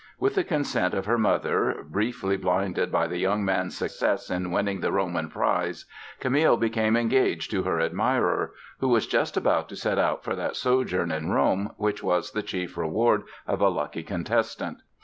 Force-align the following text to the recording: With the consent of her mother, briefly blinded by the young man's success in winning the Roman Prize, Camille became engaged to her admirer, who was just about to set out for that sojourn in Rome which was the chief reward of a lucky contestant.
With 0.19 0.33
the 0.33 0.43
consent 0.43 0.95
of 0.95 1.05
her 1.05 1.19
mother, 1.19 1.85
briefly 1.87 2.35
blinded 2.35 2.91
by 2.91 3.05
the 3.05 3.19
young 3.19 3.45
man's 3.45 3.77
success 3.77 4.31
in 4.31 4.49
winning 4.49 4.79
the 4.79 4.91
Roman 4.91 5.29
Prize, 5.29 5.85
Camille 6.19 6.57
became 6.57 6.97
engaged 6.97 7.51
to 7.51 7.61
her 7.61 7.79
admirer, 7.79 8.51
who 8.79 8.87
was 8.87 9.05
just 9.05 9.37
about 9.37 9.69
to 9.69 9.75
set 9.75 9.99
out 9.99 10.23
for 10.23 10.35
that 10.35 10.55
sojourn 10.55 11.11
in 11.11 11.29
Rome 11.29 11.73
which 11.77 12.01
was 12.01 12.31
the 12.31 12.41
chief 12.41 12.77
reward 12.77 13.25
of 13.45 13.61
a 13.61 13.69
lucky 13.69 14.01
contestant. 14.01 14.79